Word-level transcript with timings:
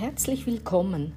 Herzlich 0.00 0.46
willkommen 0.46 1.12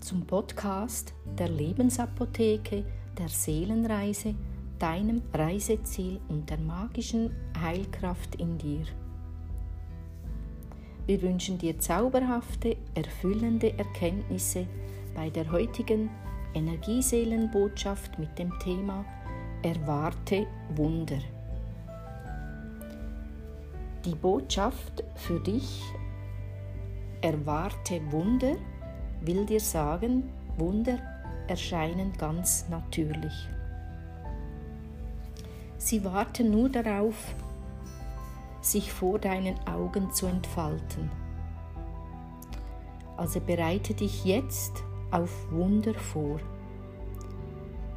zum 0.00 0.24
Podcast 0.26 1.12
der 1.36 1.48
Lebensapotheke, 1.48 2.84
der 3.18 3.28
Seelenreise, 3.28 4.36
deinem 4.78 5.22
Reiseziel 5.34 6.20
und 6.28 6.48
der 6.48 6.58
magischen 6.58 7.34
Heilkraft 7.60 8.36
in 8.36 8.58
dir. 8.58 8.84
Wir 11.06 11.20
wünschen 11.20 11.58
dir 11.58 11.80
zauberhafte, 11.80 12.76
erfüllende 12.94 13.76
Erkenntnisse 13.76 14.68
bei 15.16 15.28
der 15.28 15.50
heutigen 15.50 16.08
Energieseelenbotschaft 16.54 18.20
mit 18.20 18.38
dem 18.38 18.56
Thema 18.60 19.04
Erwarte 19.64 20.46
Wunder. 20.76 21.18
Die 24.04 24.14
Botschaft 24.14 25.02
für 25.16 25.40
dich 25.40 25.82
Erwarte 27.20 28.00
Wunder 28.10 28.56
will 29.20 29.46
dir 29.46 29.60
sagen, 29.60 30.30
Wunder 30.58 30.98
erscheinen 31.48 32.12
ganz 32.18 32.66
natürlich. 32.68 33.48
Sie 35.78 36.04
warten 36.04 36.50
nur 36.50 36.68
darauf, 36.68 37.34
sich 38.60 38.92
vor 38.92 39.18
deinen 39.18 39.56
Augen 39.66 40.12
zu 40.12 40.26
entfalten. 40.26 41.10
Also 43.16 43.40
bereite 43.40 43.94
dich 43.94 44.24
jetzt 44.24 44.82
auf 45.10 45.50
Wunder 45.50 45.94
vor. 45.94 46.40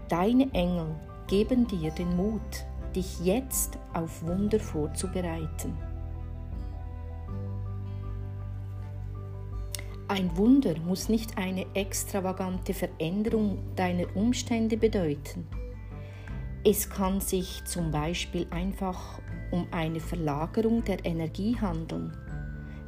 Deine 0.07 0.51
Engel 0.53 0.95
geben 1.27 1.67
dir 1.67 1.91
den 1.91 2.15
Mut, 2.15 2.65
dich 2.95 3.19
jetzt 3.19 3.77
auf 3.93 4.23
Wunder 4.23 4.59
vorzubereiten. 4.59 5.88
Ein 10.09 10.35
Wunder 10.37 10.73
muss 10.79 11.07
nicht 11.07 11.37
eine 11.37 11.67
extravagante 11.75 12.73
Veränderung 12.73 13.59
deiner 13.75 14.07
Umstände 14.15 14.75
bedeuten. 14.75 15.47
Es 16.65 16.89
kann 16.89 17.21
sich 17.21 17.63
zum 17.65 17.91
Beispiel 17.91 18.47
einfach 18.49 19.21
um 19.51 19.67
eine 19.69 19.99
Verlagerung 19.99 20.83
der 20.83 21.05
Energie 21.05 21.55
handeln, 21.61 22.17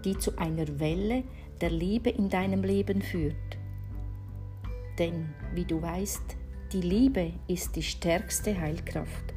die 0.04 0.18
zu 0.18 0.36
einer 0.40 0.80
Welle 0.80 1.24
der 1.62 1.70
Liebe 1.70 2.10
in 2.10 2.28
deinem 2.28 2.64
Leben 2.64 3.04
führt. 3.04 3.36
Denn, 4.98 5.30
wie 5.54 5.66
du 5.66 5.80
weißt, 5.80 6.36
die 6.74 6.82
Liebe 6.82 7.34
ist 7.48 7.76
die 7.76 7.84
stärkste 7.84 8.60
Heilkraft. 8.60 9.36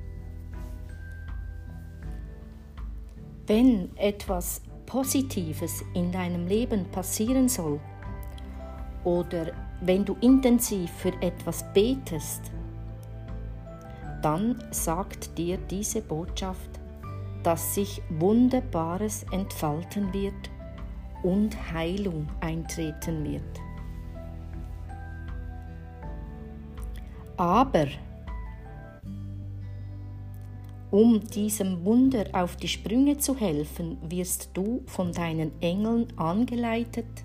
Wenn 3.46 3.94
etwas 3.98 4.62
Positives 4.94 5.82
in 5.94 6.12
deinem 6.12 6.46
Leben 6.46 6.84
passieren 6.92 7.48
soll 7.48 7.80
oder 9.02 9.46
wenn 9.80 10.04
du 10.04 10.16
intensiv 10.20 10.88
für 10.88 11.12
etwas 11.20 11.64
betest, 11.72 12.52
dann 14.22 14.62
sagt 14.70 15.36
dir 15.36 15.58
diese 15.58 16.00
Botschaft, 16.00 16.70
dass 17.42 17.74
sich 17.74 18.00
Wunderbares 18.08 19.26
entfalten 19.32 20.12
wird 20.12 20.48
und 21.24 21.56
Heilung 21.72 22.28
eintreten 22.40 23.24
wird. 23.24 23.42
Aber 27.36 27.88
um 30.94 31.18
diesem 31.26 31.84
Wunder 31.84 32.26
auf 32.30 32.54
die 32.54 32.68
Sprünge 32.68 33.18
zu 33.18 33.36
helfen, 33.36 33.98
wirst 34.08 34.50
du 34.54 34.80
von 34.86 35.10
deinen 35.10 35.50
Engeln 35.60 36.06
angeleitet, 36.16 37.24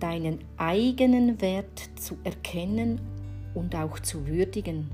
deinen 0.00 0.40
eigenen 0.56 1.40
Wert 1.40 1.88
zu 1.94 2.18
erkennen 2.24 3.00
und 3.54 3.76
auch 3.76 4.00
zu 4.00 4.26
würdigen. 4.26 4.90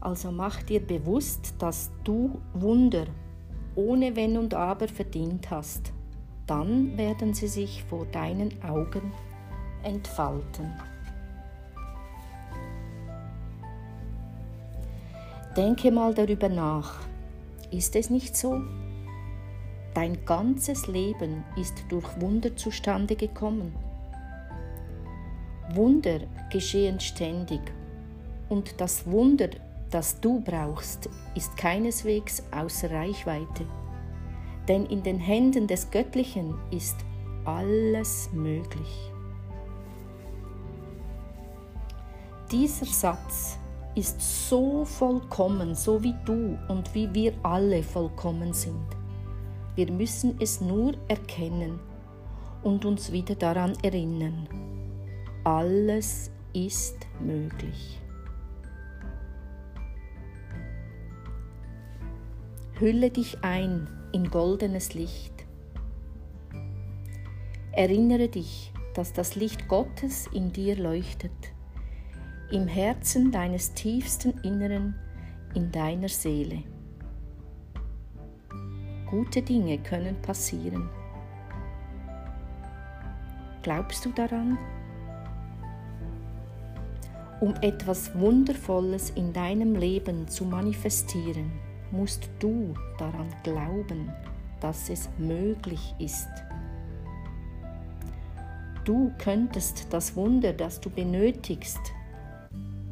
Also 0.00 0.32
mach 0.32 0.60
dir 0.64 0.80
bewusst, 0.80 1.54
dass 1.60 1.92
du 2.02 2.40
Wunder 2.52 3.06
ohne 3.76 4.16
Wenn 4.16 4.36
und 4.36 4.54
Aber 4.54 4.88
verdient 4.88 5.52
hast. 5.52 5.92
Dann 6.48 6.98
werden 6.98 7.32
sie 7.32 7.46
sich 7.46 7.84
vor 7.84 8.06
deinen 8.06 8.60
Augen 8.64 9.12
entfalten. 9.84 10.91
Denke 15.56 15.90
mal 15.90 16.14
darüber 16.14 16.48
nach. 16.48 17.00
Ist 17.70 17.94
es 17.94 18.08
nicht 18.08 18.34
so? 18.34 18.58
Dein 19.92 20.24
ganzes 20.24 20.86
Leben 20.86 21.44
ist 21.56 21.74
durch 21.90 22.08
Wunder 22.22 22.56
zustande 22.56 23.16
gekommen. 23.16 23.74
Wunder 25.74 26.20
geschehen 26.50 26.98
ständig 27.00 27.60
und 28.48 28.80
das 28.80 29.06
Wunder, 29.06 29.50
das 29.90 30.20
du 30.20 30.40
brauchst, 30.40 31.10
ist 31.34 31.54
keineswegs 31.58 32.42
außer 32.50 32.90
Reichweite. 32.90 33.66
Denn 34.68 34.86
in 34.86 35.02
den 35.02 35.18
Händen 35.18 35.66
des 35.66 35.90
Göttlichen 35.90 36.54
ist 36.70 36.96
alles 37.44 38.30
möglich. 38.32 39.12
Dieser 42.50 42.86
Satz 42.86 43.58
ist 43.94 44.48
so 44.48 44.84
vollkommen, 44.84 45.74
so 45.74 46.02
wie 46.02 46.14
du 46.24 46.58
und 46.68 46.94
wie 46.94 47.12
wir 47.12 47.34
alle 47.42 47.82
vollkommen 47.82 48.52
sind. 48.52 48.86
Wir 49.74 49.90
müssen 49.90 50.36
es 50.40 50.60
nur 50.60 50.94
erkennen 51.08 51.78
und 52.62 52.84
uns 52.84 53.12
wieder 53.12 53.34
daran 53.34 53.74
erinnern. 53.82 54.48
Alles 55.44 56.30
ist 56.52 57.06
möglich. 57.20 57.98
Hülle 62.78 63.10
dich 63.10 63.42
ein 63.42 63.88
in 64.12 64.30
goldenes 64.30 64.94
Licht. 64.94 65.32
Erinnere 67.72 68.28
dich, 68.28 68.72
dass 68.94 69.12
das 69.12 69.34
Licht 69.34 69.68
Gottes 69.68 70.26
in 70.32 70.52
dir 70.52 70.76
leuchtet 70.76 71.52
im 72.50 72.66
Herzen 72.66 73.30
deines 73.30 73.72
tiefsten 73.74 74.38
Inneren, 74.42 74.94
in 75.54 75.70
deiner 75.70 76.08
Seele. 76.08 76.62
Gute 79.10 79.42
Dinge 79.42 79.78
können 79.78 80.16
passieren. 80.22 80.88
Glaubst 83.62 84.04
du 84.04 84.10
daran? 84.10 84.58
Um 87.40 87.54
etwas 87.60 88.14
Wundervolles 88.18 89.10
in 89.10 89.32
deinem 89.32 89.74
Leben 89.74 90.28
zu 90.28 90.44
manifestieren, 90.44 91.52
musst 91.90 92.30
du 92.38 92.74
daran 92.98 93.28
glauben, 93.42 94.10
dass 94.60 94.88
es 94.88 95.10
möglich 95.18 95.94
ist. 95.98 96.28
Du 98.84 99.12
könntest 99.18 99.92
das 99.92 100.16
Wunder, 100.16 100.52
das 100.52 100.80
du 100.80 100.90
benötigst, 100.90 101.80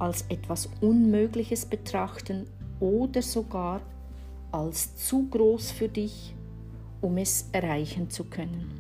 als 0.01 0.25
etwas 0.29 0.69
Unmögliches 0.81 1.67
betrachten 1.67 2.47
oder 2.81 3.23
sogar 3.23 3.83
als 4.51 4.97
zu 4.97 5.29
groß 5.29 5.71
für 5.71 5.89
dich, 5.89 6.35
um 7.01 7.19
es 7.19 7.49
erreichen 7.53 8.11
zu 8.11 8.25
können. 8.25 8.71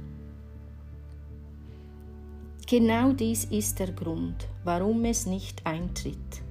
Genau 2.66 3.12
dies 3.12 3.44
ist 3.44 3.78
der 3.78 3.92
Grund, 3.92 4.48
warum 4.64 5.04
es 5.04 5.26
nicht 5.26 5.64
eintritt. 5.66 6.42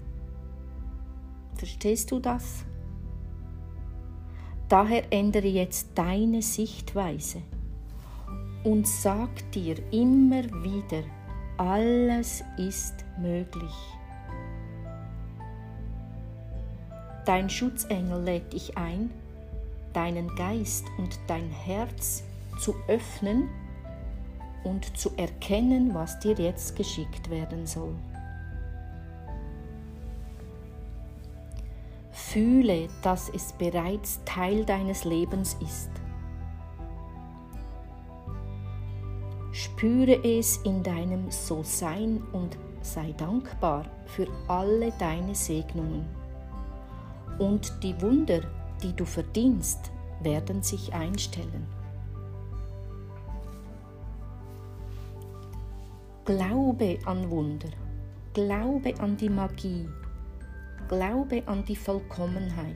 Verstehst 1.56 2.12
du 2.12 2.19
das? 2.19 2.65
Daher 4.68 5.12
ändere 5.12 5.48
jetzt 5.48 5.89
deine 5.95 6.42
Sichtweise 6.42 7.42
und 8.63 8.88
sag 8.88 9.51
dir 9.51 9.77
immer 9.92 10.44
wieder, 10.63 11.04
alles 11.57 12.44
ist 12.57 13.04
möglich. 13.18 13.99
Dein 17.30 17.48
Schutzengel 17.48 18.24
lädt 18.24 18.54
dich 18.54 18.76
ein, 18.76 19.12
deinen 19.94 20.36
Geist 20.36 20.88
und 20.98 21.20
dein 21.28 21.48
Herz 21.52 22.24
zu 22.60 22.74
öffnen 22.88 23.48
und 24.64 24.98
zu 24.98 25.12
erkennen, 25.16 25.94
was 25.94 26.20
dir 26.20 26.34
jetzt 26.34 26.76
geschickt 26.76 27.30
werden 27.30 27.68
soll. 27.68 27.94
Fühle, 32.10 32.88
dass 33.04 33.30
es 33.30 33.54
bereits 33.54 34.20
Teil 34.25 34.66
deines 34.66 35.04
Lebens 35.04 35.56
ist. 35.62 35.92
Spüre 39.52 40.16
es 40.24 40.58
in 40.64 40.82
deinem 40.82 41.30
So-Sein 41.30 42.24
und 42.32 42.58
sei 42.82 43.14
dankbar 43.16 43.86
für 44.08 44.25
alle 44.48 44.92
deine 44.98 45.36
Segnungen 45.36 46.19
und 47.39 47.83
die 47.83 48.00
Wunder, 48.01 48.41
die 48.83 48.94
du 48.94 49.06
verdienst, 49.06 49.91
werden 50.21 50.62
sich 50.62 50.94
einstellen. 50.94 51.65
Glaube 56.25 57.00
an 57.06 57.30
Wunder, 57.31 57.69
glaube 58.33 58.94
an 59.00 59.18
die 59.18 59.30
Magie, 59.30 59.89
glaube 60.88 61.41
an 61.47 61.65
die 61.65 61.75
Vollkommenheit 61.75 62.75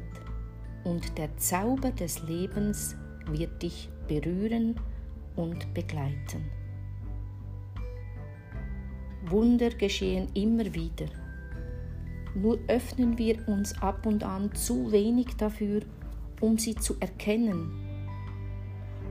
und 0.83 1.17
der 1.17 1.35
Zauber 1.37 1.91
des 1.91 2.23
Lebens 2.23 2.95
wird 3.27 3.61
dich 3.61 3.89
berühren 4.07 4.79
und 5.35 5.73
begleiten. 5.73 6.49
Wunder 9.25 9.69
geschehen 9.69 10.29
immer 10.33 10.73
wieder. 10.73 11.22
Nur 12.35 12.57
öffnen 12.67 13.17
wir 13.17 13.47
uns 13.47 13.79
ab 13.81 14.05
und 14.05 14.23
an 14.23 14.53
zu 14.55 14.91
wenig 14.91 15.35
dafür, 15.37 15.81
um 16.41 16.57
sie 16.57 16.75
zu 16.75 16.95
erkennen. 16.99 17.71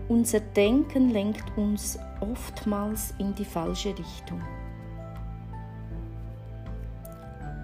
Unser 0.09 0.41
Denken 0.41 1.11
lenkt 1.11 1.57
uns 1.57 1.99
oftmals 2.21 3.15
in 3.19 3.35
die 3.35 3.45
falsche 3.45 3.97
Richtung. 3.97 4.41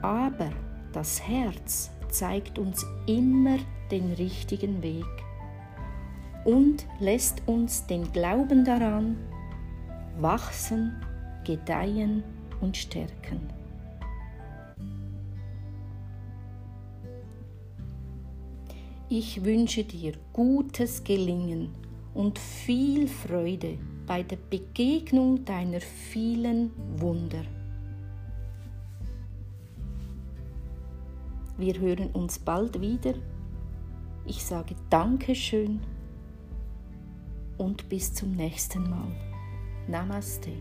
Aber 0.03 0.51
das 0.93 1.21
Herz 1.27 1.91
zeigt 2.09 2.59
uns 2.59 2.87
immer 3.07 3.59
den 3.91 4.13
richtigen 4.13 4.83
Weg 4.83 5.05
und 6.45 6.87
lässt 7.01 7.43
uns 7.47 7.87
den 7.87 8.11
Glauben 8.13 8.65
daran 8.65 9.17
wachsen, 10.19 10.95
gedeihen 11.45 12.23
und 12.61 12.77
stärken. 12.77 13.58
Ich 19.11 19.43
wünsche 19.43 19.85
dir 19.85 20.13
gutes 20.35 21.03
Gelingen 21.03 21.75
und 22.13 22.39
viel 22.39 23.09
Freude 23.09 23.79
bei 24.07 24.23
der 24.23 24.37
Begegnung 24.37 25.47
deiner 25.47 25.81
vielen 25.81 26.73
Wunder. 27.01 27.43
Wir 31.57 31.81
hören 31.81 32.11
uns 32.11 32.39
bald 32.39 32.83
wieder. 32.83 33.15
Ich 34.27 34.45
sage 34.45 34.75
Dankeschön 34.91 35.81
und 37.57 37.89
bis 37.89 38.13
zum 38.13 38.33
nächsten 38.33 38.91
Mal. 38.91 39.11
Namaste. 39.89 40.53